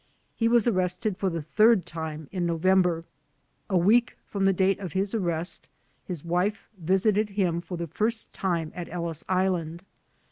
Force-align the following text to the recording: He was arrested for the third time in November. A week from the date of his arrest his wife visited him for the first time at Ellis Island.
He 0.35 0.47
was 0.47 0.67
arrested 0.67 1.15
for 1.15 1.29
the 1.29 1.43
third 1.43 1.85
time 1.85 2.27
in 2.31 2.43
November. 2.47 3.03
A 3.69 3.77
week 3.77 4.17
from 4.25 4.45
the 4.45 4.51
date 4.51 4.79
of 4.79 4.93
his 4.93 5.13
arrest 5.13 5.67
his 6.03 6.25
wife 6.25 6.67
visited 6.75 7.29
him 7.29 7.61
for 7.61 7.77
the 7.77 7.85
first 7.85 8.33
time 8.33 8.71
at 8.73 8.89
Ellis 8.89 9.23
Island. 9.29 9.83